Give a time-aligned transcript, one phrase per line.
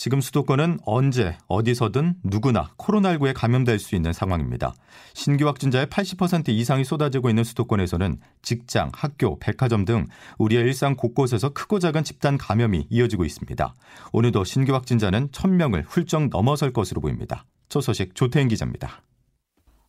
[0.00, 4.72] 지금 수도권은 언제 어디서든 누구나 코로나19에 감염될 수 있는 상황입니다.
[5.12, 10.06] 신규 확진자의 80% 이상이 쏟아지고 있는 수도권에서는 직장, 학교, 백화점 등
[10.38, 13.74] 우리의 일상 곳곳에서 크고 작은 집단 감염이 이어지고 있습니다.
[14.14, 17.44] 오늘도 신규 확진자는 1000명을 훌쩍 넘어설 것으로 보입니다.
[17.68, 19.02] 첫 소식 조태인 기자입니다.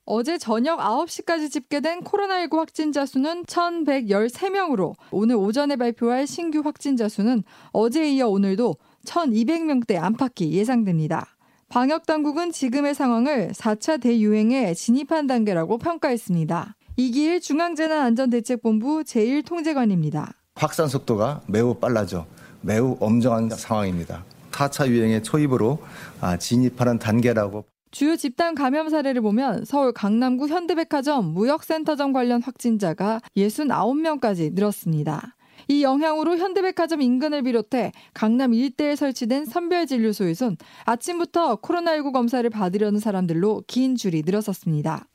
[0.03, 8.11] 어제 저녁 9시까지 집계된 코로나19 확진자 수는 1,113명으로 오늘 오전에 발표할 신규 확진자 수는 어제에
[8.15, 11.27] 이어 오늘도 1,200명대 안팎이 예상됩니다.
[11.69, 16.75] 방역 당국은 지금의 상황을 4차 대유행에 진입한 단계라고 평가했습니다.
[16.97, 20.33] 이기일 중앙재난안전대책본부 제1통제관입니다.
[20.55, 22.25] 확산 속도가 매우 빨라져
[22.61, 24.25] 매우 엄정한 상황입니다.
[24.51, 25.79] 4차 유행의 초입으로
[26.19, 34.53] 아, 진입하는 단계라고 주요 집단 감염 사례를 보면 서울 강남구 현대백화점 무역센터점 관련 확진자가 69명까지
[34.53, 35.35] 늘었습니다.
[35.67, 43.95] 이 영향으로 현대백화점 인근을 비롯해 강남 일대에 설치된 선별진료소에선 아침부터 코로나19 검사를 받으려는 사람들로 긴
[43.95, 45.07] 줄이 늘어섰습니다.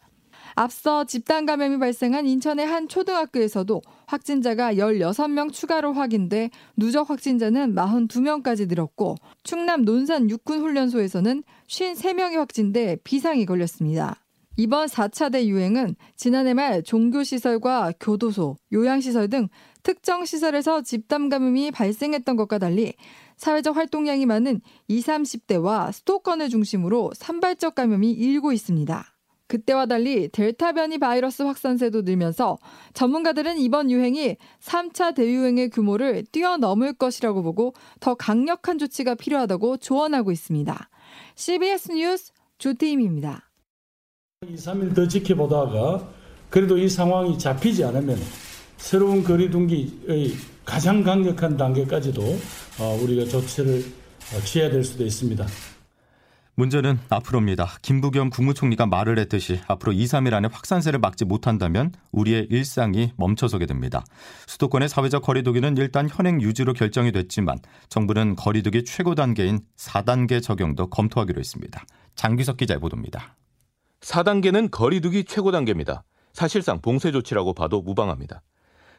[0.55, 9.17] 앞서 집단 감염이 발생한 인천의 한 초등학교에서도 확진자가 16명 추가로 확인돼 누적 확진자는 42명까지 늘었고
[9.43, 14.26] 충남 논산 육군훈련소에서는 53명이 확진돼 비상이 걸렸습니다.
[14.59, 19.49] 이번 4차 대유행은 지난해 말 종교시설과 교도소, 요양시설 등
[19.83, 22.95] 특정 시설에서 집단 감염이 발생했던 것과 달리
[23.37, 29.05] 사회적 활동량이 많은 20, 30대와 수도권을 중심으로 산발적 감염이 일고 있습니다.
[29.47, 32.59] 그때와 달리 델타 변이 바이러스 확산세도 늘면서
[32.95, 40.89] 전문가들은 이번 유행이 3차 대유행의 규모를 뛰어넘을 것이라고 보고 더 강력한 조치가 필요하다고 조언하고 있습니다.
[41.37, 43.46] CBS 뉴스 조태임입니다.
[44.45, 46.07] 2, 3일 더 지켜보다가
[46.51, 48.19] 그래도 이 상황이 잡히지 않으면
[48.77, 52.21] 새로운 거리두기의 가장 강력한 단계까지도
[52.79, 55.47] 어, 우리가 조치를 어, 취해야 될 수도 있습니다.
[56.55, 57.79] 문제는 앞으로입니다.
[57.81, 64.05] 김부겸 국무총리가 말을 했듯이 앞으로 2, 3일 안에 확산세를 막지 못한다면 우리의 일상이 멈춰서게 됩니다.
[64.49, 67.59] 수도권의 사회적 거리두기는 일단 현행 유지로 결정이 됐지만
[67.89, 71.87] 정부는 거리두기 최고 단계인 4단계 적용도 검토하기로 했습니다.
[72.17, 73.35] 장규석 기자의 보도입니다.
[74.07, 76.05] 4단계는 거리두기 최고 단계입니다.
[76.33, 78.41] 사실상 봉쇄 조치라고 봐도 무방합니다.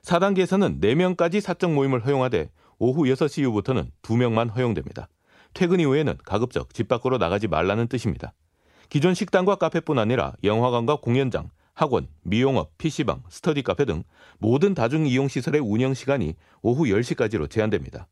[0.01, 5.07] 4단계에서는 4명까지 사적 모임을 허용하되 오후 6시 이후부터는 2명만 허용됩니다.
[5.53, 8.33] 퇴근 이후에는 가급적 집 밖으로 나가지 말라는 뜻입니다.
[8.89, 14.03] 기존 식당과 카페뿐 아니라 영화관과 공연장, 학원, 미용업, PC방, 스터디 카페 등
[14.39, 18.07] 모든 다중 이용 시설의 운영 시간이 오후 10시까지로 제한됩니다.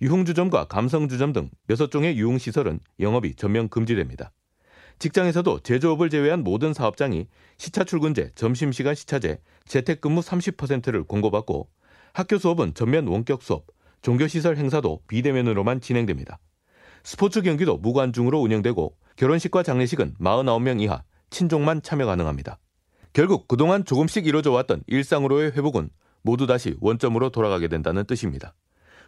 [0.00, 4.32] 유흥주점과 감성주점 등 6종의 유흥시설은 영업이 전면 금지됩니다.
[4.98, 7.26] 직장에서도 제조업을 제외한 모든 사업장이
[7.58, 11.68] 시차 출근제, 점심시간 시차제, 재택근무 30%를 공고받고
[12.12, 13.66] 학교 수업은 전면 원격 수업,
[14.02, 16.38] 종교시설 행사도 비대면으로만 진행됩니다.
[17.04, 22.58] 스포츠 경기도 무관중으로 운영되고 결혼식과 장례식은 49명 이하 친족만 참여 가능합니다.
[23.12, 25.90] 결국 그동안 조금씩 이뤄져 왔던 일상으로의 회복은
[26.22, 28.54] 모두 다시 원점으로 돌아가게 된다는 뜻입니다.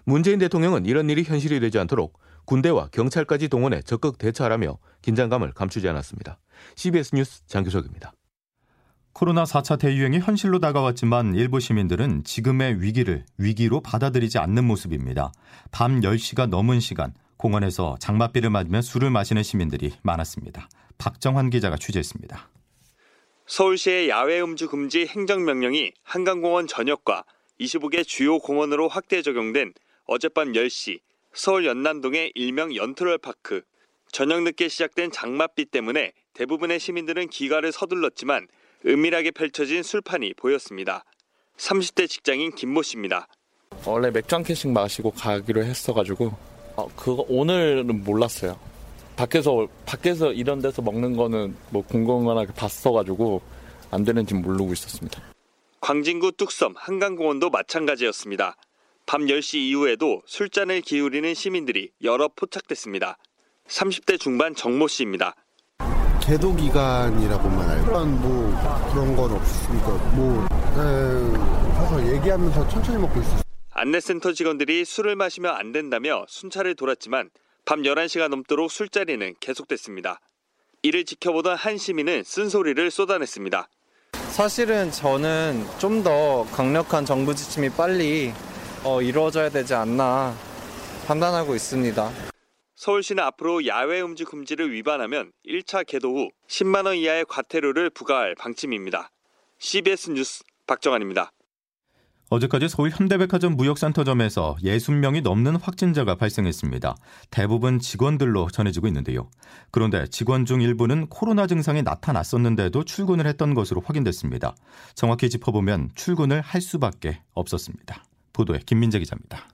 [0.05, 6.38] 문재인 대통령은 이런 일이 현실이 되지 않도록 군대와 경찰까지 동원해 적극 대처하라며 긴장감을 감추지 않았습니다.
[6.77, 8.12] CBS 뉴스 장규석입니다.
[9.12, 15.33] 코로나 4차 대유행이 현실로 다가왔지만 일부 시민들은 지금의 위기를 위기로 받아들이지 않는 모습입니다.
[15.71, 20.69] 밤 10시가 넘은 시간 공원에서 장맛비를 맞으며 술을 마시는 시민들이 많았습니다.
[20.99, 22.49] 박정환 기자가 취재했습니다.
[23.47, 27.25] 서울시의 야외 음주 금지 행정명령이 한강공원 전역과
[27.60, 29.75] 25개 주요 공원으로 확대 적용된
[30.06, 30.99] 어젯밤 10시
[31.34, 33.62] 서울 연남동의 일명 연트럴파크
[34.12, 38.47] 저녁 늦게 시작된 장맛비 때문에 대부분의 시민들은 기가를 서둘렀지만
[38.86, 41.04] 은밀하게 펼쳐진 술판이 보였습니다.
[41.57, 43.27] 30대 직장인 김모 씨입니다.
[43.84, 46.33] 원래 맥주 한 캔씩 마시고 가기로 했어가지고
[46.77, 48.59] 어, 그거 오늘은 몰랐어요.
[49.16, 53.42] 밖에서 밖에서 이런 데서 먹는 거는 뭐 공공연하게 봤어가지고
[53.91, 55.21] 안 되는지 모르고 있었습니다.
[55.81, 58.57] 광진구 뚝섬 한강공원도 마찬가지였습니다.
[59.06, 63.18] 밤 10시 이후에도 술잔을 기울이는 시민들이 여러 포착됐습니다.
[63.68, 65.34] 30대 중반 정모 씨입니다.
[66.22, 73.42] 계도 기간이라고만 알고 뭐 그런 건 없으니까 뭐 가서 얘기하면서 천천히 먹고 있었어요.
[73.72, 77.28] 안내센터 직원들이 술을 마시면 안 된다며 순찰을 돌았지만
[77.66, 80.21] 밤 11시가 넘도록 술자리는 계속됐습니다.
[80.83, 83.68] 이를 지켜보던 한 시민은 쓴소리를 쏟아냈습니다.
[84.30, 88.33] 사실은 저는 좀 더 강력한 정부 지침이 빨리
[88.84, 90.34] 어, 이루어져야 되지 않나
[91.07, 92.10] 판단하고 있습니다.
[92.77, 99.10] 서울시는 앞으로 야외 음주 금지를 위반하면 1차 개도 후 10만 원 이하의 과태료를 부과할 방침입니다.
[99.59, 101.33] CBS 뉴스 박정환입니다.
[102.28, 106.95] 어제까지 서울 현대백화점 무역센터점에서 60명이 넘는 확진자가 발생했습니다.
[107.31, 109.31] 대부분 직원들로 전해지고 있는데요.
[109.71, 114.54] 그런데 직원 중 일부는 코로나 증상이 나타났었는데도 출근을 했던 것으로 확인됐습니다.
[114.95, 118.04] 정확히 짚어보면 출근을 할 수밖에 없었습니다.
[118.34, 119.48] 보도에 김민재 기자입니다.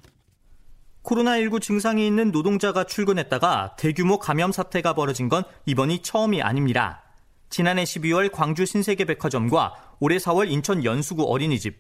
[1.05, 7.05] 코로나19 증상이 있는 노동자가 출근했다가 대규모 감염 사태가 벌어진 건 이번이 처음이 아닙니다.
[7.49, 11.79] 지난해 12월 광주 신세계 백화점과 올해 4월 인천 연수구 어린이집,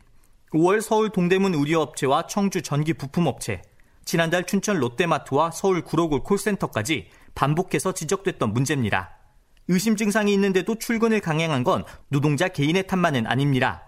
[0.52, 3.62] 5월 서울 동대문 의료업체와 청주 전기 부품업체,
[4.04, 9.16] 지난달 춘천 롯데마트와 서울 구로구 콜센터까지 반복해서 지적됐던 문제입니다.
[9.68, 13.84] 의심 증상이 있는데도 출근을 강행한 건 노동자 개인의 탓만은 아닙니다.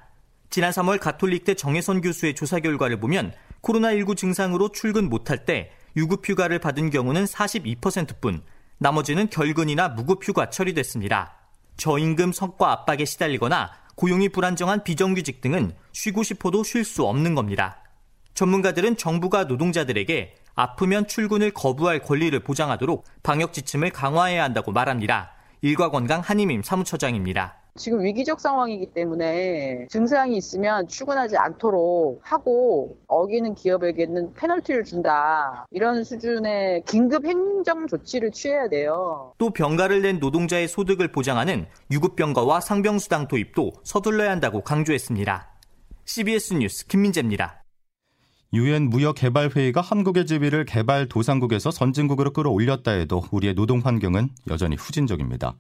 [0.53, 3.33] 지난 3월 가톨릭대 정혜선 교수의 조사 결과를 보면
[3.63, 8.43] 코로나19 증상으로 출근 못할 때 유급 휴가를 받은 경우는 42%뿐
[8.77, 11.39] 나머지는 결근이나 무급 휴가 처리됐습니다.
[11.79, 17.83] 저임금 성과 압박에 시달리거나 고용이 불안정한 비정규직 등은 쉬고 싶어도 쉴 수 없는 겁니다.
[18.35, 25.33] 전문가들은 정부가 노동자들에게 아프면 출근을 거부할 권리를 보장하도록 방역 지침을 강화해야 한다고 말합니다.
[25.63, 27.62] 일과건강 한임임 사무처장입니다.
[27.79, 35.67] 지금 위기적 상황이기 때문에 증상이 있으면 출근하지 않도록 하고 어기는 기업에게는 페널티를 준다.
[35.71, 39.33] 이런 수준의 긴급 행정 조치를 취해야 돼요.
[39.39, 45.49] 또 병가를 낸 노동자의 소득을 보장하는 유급병가와 상병수당 도입도 서둘러야 한다고 강조했습니다.
[46.05, 47.62] CBS 뉴스 김민재입니다.
[48.55, 55.55] 유엔 무역개발회의가 한국의 지위를 개발 도상국에서 선진국으로 끌어올렸다 해도 우리의 노동 환경은 여전히 후진적입니다.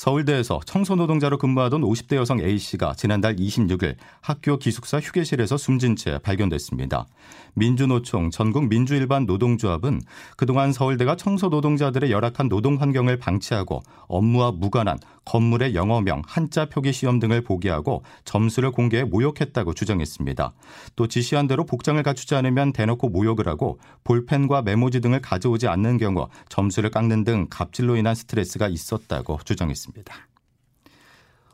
[0.00, 7.04] 서울대에서 청소노동자로 근무하던 50대 여성 A씨가 지난달 26일 학교 기숙사 휴게실에서 숨진 채 발견됐습니다.
[7.52, 10.00] 민주노총 전국 민주일반 노동조합은
[10.38, 17.42] 그동안 서울대가 청소노동자들의 열악한 노동 환경을 방치하고 업무와 무관한 건물의 영어명, 한자 표기 시험 등을
[17.42, 20.52] 보게 하고 점수를 공개해 모욕했다고 주장했습니다.
[20.96, 26.28] 또 지시한 대로 복장을 갖추지 않으면 대놓고 모욕을 하고 볼펜과 메모지 등을 가져오지 않는 경우
[26.48, 30.30] 점수를 깎는 등 갑질로 인한 스트레스가 있었다고 주장했습니다.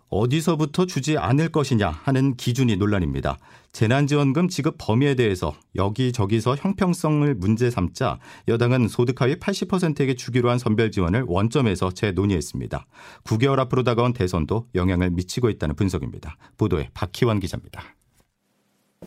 [0.09, 3.39] 어디서부터 주지 않을 것이냐 하는 기준이 논란입니다.
[3.73, 8.19] 재난지원금 지급 범위에 대해서 여기저기서 형평성을 문제 삼자
[8.49, 12.87] 여당은 소득 하위 80%에게 주기로 한 선별 지원을 원점에서 재논의했습니다.
[13.25, 16.37] 9개월 앞으로 다가온 대선도 영향을 미치고 있다는 분석입니다.
[16.57, 17.96] 보도에 박희원 기자입니다.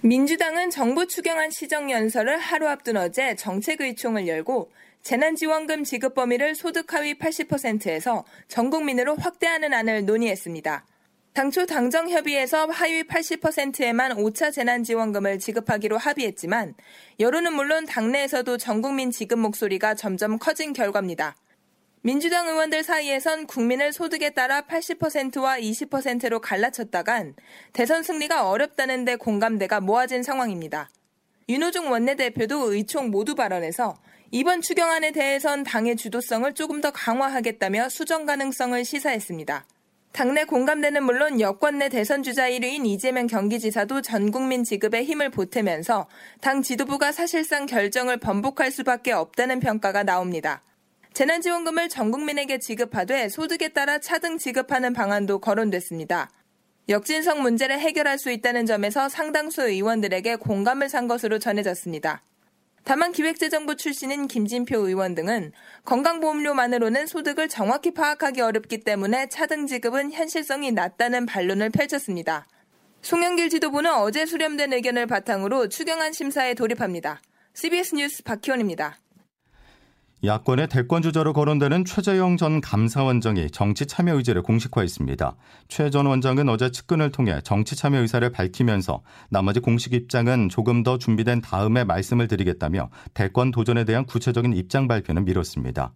[0.01, 8.23] 민주당은 정부 추경안 시정연설을 하루 앞둔 어제 정책의총을 열고 재난지원금 지급 범위를 소득 하위 80%에서
[8.47, 10.85] 전 국민으로 확대하는 안을 논의했습니다.
[11.33, 16.75] 당초 당정협의에서 하위 80%에만 5차 재난지원금을 지급하기로 합의했지만
[17.19, 21.35] 여론은 물론 당내에서도 전 국민 지급 목소리가 점점 커진 결과입니다.
[22.01, 27.35] 민주당 의원들 사이에선 국민을 소득에 따라 80%와 20%로 갈라쳤다간
[27.73, 30.89] 대선 승리가 어렵다는 데 공감대가 모아진 상황입니다.
[31.49, 33.97] 윤호중 원내대표도 의총 모두 발언에서
[34.31, 39.65] 이번 추경안에 대해선 당의 주도성을 조금 더 강화하겠다며 수정 가능성을 시사했습니다.
[40.13, 46.07] 당내 공감대는 물론 여권 내 대선 주자 1위인 이재명 경기지사도 전 국민 지급에 힘을 보태면서
[46.39, 50.61] 당 지도부가 사실상 결정을 번복할 수밖에 없다는 평가가 나옵니다.
[51.19, 56.29] 재난지원금을 전 국민에게 지급하되 소득에 따라 차등 지급하는 방안도 거론됐습니다.
[56.87, 62.23] 역진성 문제를 해결할 수 있다는 점에서 상당수 의원들에게 공감을 산 것으로 전해졌습니다.
[62.85, 65.51] 다만 기획재정부 출신인 김진표 의원 등은
[65.83, 72.47] 건강보험료만으로는 소득을 정확히 파악하기 어렵기 때문에 차등 지급은 현실성이 낮다는 반론을 펼쳤습니다.
[73.01, 77.19] 송영길 지도부는 어제 수렴된 의견을 바탕으로 추경안 심사에 돌입합니다.
[77.55, 78.99] CBS 뉴스 박희원입니다.
[80.21, 85.35] 야권의 대권 주자로 거론되는 최재형 전 감사원장이 정치 참여 의지를 공식화했습니다.
[85.69, 90.97] 최 전 원장은 어제 측근을 통해 정치 참여 의사를 밝히면서 나머지 공식 입장은 조금 더
[90.97, 95.93] 준비된 다음에 말씀을 드리겠다며 대권 도전에 대한 구체적인 입장 발표는 미뤘습니다.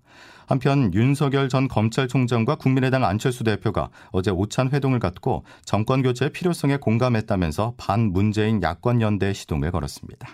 [0.48, 7.74] 한편 윤석열 전 검찰총장과 국민의당 안철수 대표가 어제 오찬 회동을 갖고 정권 교체의 필요성에 공감했다면서
[7.76, 10.30] 반 문재인 야권 연대 시동을 걸었습니다.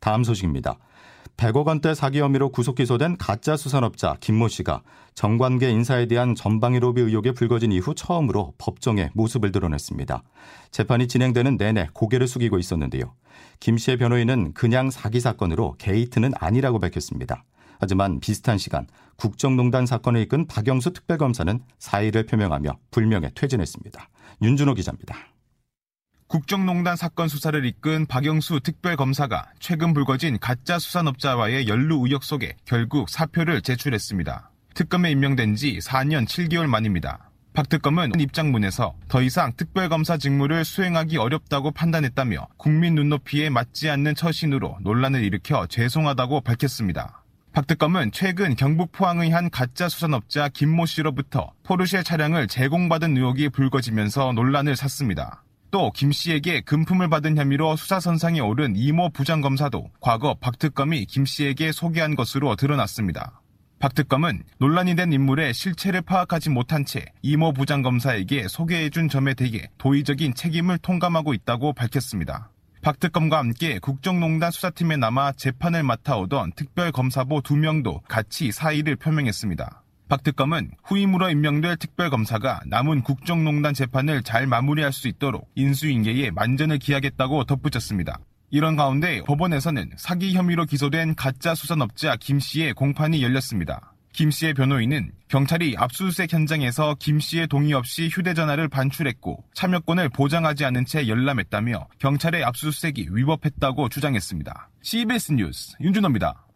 [0.00, 0.78] 다음 소식입니다.
[1.36, 4.82] 100억 원대 사기 혐의로 구속 기소된 가짜 수산업자 김모 씨가
[5.14, 10.22] 정관계 인사에 대한 전방위 로비 의혹에 불거진 이후 처음으로 법정에 모습을 드러냈습니다.
[10.70, 13.14] 재판이 진행되는 내내 고개를 숙이고 있었는데요.
[13.60, 17.44] 김 씨의 변호인은 그냥 사기 사건으로 게이트는 아니라고 밝혔습니다.
[17.78, 18.86] 하지만 비슷한 시간
[19.16, 24.08] 국정농단 사건을 이끈 박영수 특별검사는 사의를 표명하며 불명예 퇴진했습니다.
[24.40, 25.31] 윤준호 기자입니다.
[26.32, 33.60] 국정농단 사건 수사를 이끈 박영수 특별검사가 최근 불거진 가짜 수산업자와의 연루 의혹 속에 결국 사표를
[33.60, 34.50] 제출했습니다.
[34.72, 37.30] 특검에 임명된 지 4년 7개월 만입니다.
[37.52, 44.78] 박 특검은 입장문에서 더 이상 특별검사 직무를 수행하기 어렵다고 판단했다며 국민 눈높이에 맞지 않는 처신으로
[44.80, 47.24] 논란을 일으켜 죄송하다고 밝혔습니다.
[47.52, 54.32] 박 특검은 최근 경북 포항의 한 가짜 수산업자 김모 씨로부터 포르쉐 차량을 제공받은 의혹이 불거지면서
[54.32, 55.42] 논란을 샀습니다.
[55.72, 61.72] 또 김 씨에게 금품을 받은 혐의로 수사선상에 오른 이모 부장검사도 과거 박 특검이 김 씨에게
[61.72, 63.40] 소개한 것으로 드러났습니다.
[63.78, 70.34] 박 특검은 논란이 된 인물의 실체를 파악하지 못한 채 이모 부장검사에게 소개해준 점에 대해 도의적인
[70.34, 72.50] 책임을 통감하고 있다고 밝혔습니다.
[72.82, 79.81] 박 특검과 함께 국정농단 수사팀에 남아 재판을 맡아오던 특별검사보 2명도 같이 사의를 표명했습니다.
[80.12, 87.44] 박 특검은 후임으로 임명될 특별검사가 남은 국정농단 재판을 잘 마무리할 수 있도록 인수인계에 만전을 기하겠다고
[87.44, 88.18] 덧붙였습니다.
[88.50, 93.94] 이런 가운데 법원에서는 사기 혐의로 기소된 가짜 수산업자 김 씨의 공판이 열렸습니다.
[94.12, 100.84] 김 씨의 변호인은 경찰이 압수수색 현장에서 김 씨의 동의 없이 휴대전화를 반출했고 참여권을 보장하지 않은
[100.84, 104.68] 채 열람했다며 경찰의 압수수색이 위법했다고 주장했습니다.
[104.82, 106.51] CBS 뉴스 윤준호입니다.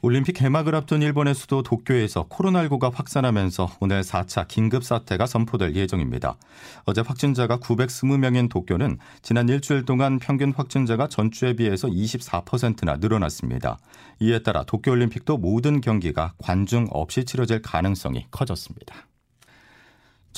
[0.00, 6.36] 올림픽 개막을 앞둔 일본의 수도 도쿄에서 코로나19가 확산하면서 오늘 4차 긴급 사태가 선포될 예정입니다.
[6.84, 13.78] 어제 확진자가 920명인 도쿄는 지난 일주일 동안 평균 확진자가 전주에 비해서 24%나 늘어났습니다.
[14.20, 19.07] 이에 따라 도쿄올림픽도 모든 경기가 관중 없이 치러질 가능성이 커졌습니다.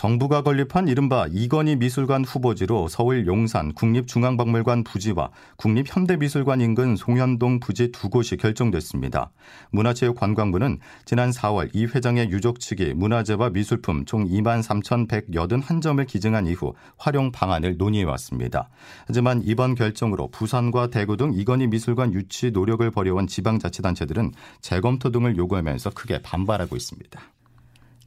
[0.01, 5.29] 정부가 건립한 이른바 이건희 미술관 후보지로 서울 용산 국립중앙박물관 부지와
[5.59, 9.31] 국립현대미술관 인근 송현동 부지 두 곳이 결정됐습니다.
[9.73, 17.31] 문화체육관광부는 지난 4월 이 회장의 유족 측이 문화재와 미술품 총 2만 3,181점을 기증한 이후 활용
[17.31, 18.71] 방안을 논의해왔습니다.
[19.07, 25.91] 하지만 이번 결정으로 부산과 대구 등 이건희 미술관 유치 노력을 벌여온 지방자치단체들은 재검토 등을 요구하면서
[25.91, 27.21] 크게 반발하고 있습니다.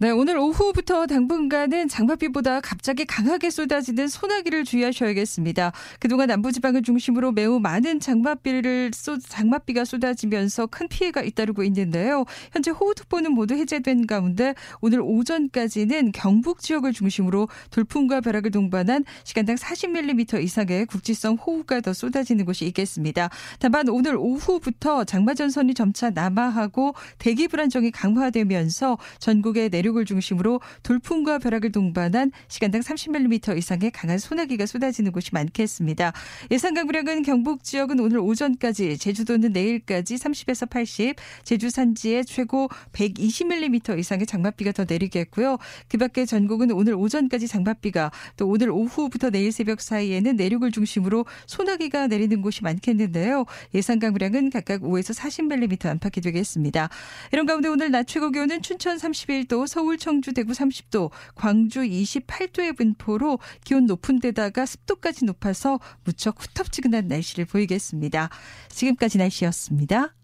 [0.03, 5.71] 네, 오늘 오후부터 당분간은 장맛비보다 갑자기 강하게 쏟아지는 소나기를 주의하셔야겠습니다.
[5.97, 12.25] 그동안 남부지방을 중심으로 매우 많은 장맛비를 쏟, 장맛비가 쏟아지면서 큰 피해가 잇따르고 있는데요.
[12.51, 20.43] 현재 호우특보는 모두 해제된 가운데 오늘 오전까지는 경북 지역을 중심으로 돌풍과 벼락을 동반한 시간당 40mm
[20.43, 23.29] 이상의 국지성 호우가 더 쏟아지는 곳이 있겠습니다.
[23.57, 31.39] 다만 오늘 오후부터 장마 전선이 점차 남하하고 대기 불안정이 강화되면서 전국의 내륙 내륙을 중심으로 돌풍과
[31.39, 36.11] 벼락을 동반한 시간당 30mm 이상의 강한 소나기가 쏟아지는 곳이 많겠습니다.
[36.51, 44.25] 예상 강우량은 경북 지역은 오늘 오전까지, 제주도는 내일까지 30에서 80, 제주 산지에 최고 120mm 이상의
[44.25, 45.57] 장맛비가 더 내리겠고요.
[45.87, 52.07] 그 밖에 전국은 오늘 오전까지 장맛비가 또 오늘 오후부터 내일 새벽 사이에는 내륙을 중심으로 소나기가
[52.07, 53.45] 내리는 곳이 많겠는데요.
[53.73, 56.89] 예상 강우량은 각각 5에서 40mm 안팎이 되겠습니다.
[57.31, 63.39] 이런 가운데 오늘 낮 최고 기온은 춘천 31도, 서울, 청주, 대구 30도, 광주 28도의 분포로
[63.65, 68.29] 기온 높은 데다가 습도까지 높아서 무척 후텁지근한 날씨를 보이겠습니다.
[68.69, 70.15] 지금까지 날씨였습니다.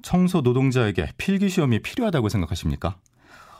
[0.00, 2.98] 청소 노동자에게 필기 시험이 필요하다고 생각하십니까?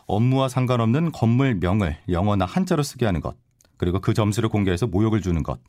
[0.07, 3.37] 업무와 상관없는 건물 명을 영어나 한자로 쓰게 하는 것,
[3.77, 5.61] 그리고 그 점수를 공개해서 모욕을 주는 것.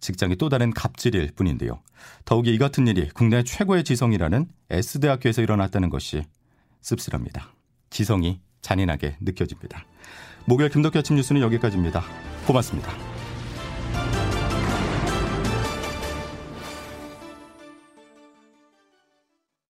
[0.00, 1.80] 직장이 또 다른 갑질일 뿐인데요.
[2.24, 6.24] 더욱이 이 같은 일이 국내 최고의 지성이라는 S대학교에서 일어났다는 것이
[6.80, 7.52] 씁쓸합니다.
[7.90, 9.84] 지성이 잔인하게 느껴집니다.
[10.46, 12.02] 목요일 김덕기 아침 뉴스는 여기까지입니다.
[12.46, 13.11] 고맙습니다.